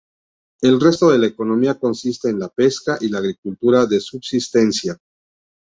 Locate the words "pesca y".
2.49-3.09